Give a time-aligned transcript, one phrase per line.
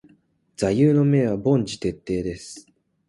[0.57, 2.65] 座右の銘は凡事徹底です。